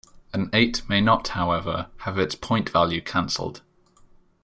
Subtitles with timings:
[0.33, 3.61] An eight may not, however, have its point value canceled.